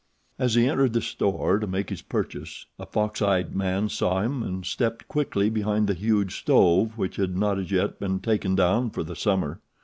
As 0.39 0.55
he 0.55 0.67
entered 0.67 0.93
the 0.93 1.01
store 1.01 1.59
to 1.59 1.67
make 1.67 1.91
his 1.91 2.01
purchases 2.01 2.65
a 2.79 2.87
foxeyed 2.87 3.55
man 3.55 3.87
saw 3.87 4.21
him 4.23 4.41
and 4.41 4.65
stepped 4.65 5.07
quickly 5.07 5.47
behind 5.47 5.85
the 5.85 5.93
huge 5.93 6.39
stove 6.39 6.97
which 6.97 7.17
had 7.17 7.37
not 7.37 7.59
as 7.59 7.69
yet 7.71 7.99
been 7.99 8.19
taken 8.19 8.55
down 8.55 8.89
for 8.89 9.03
the 9.03 9.15
summer. 9.15 9.61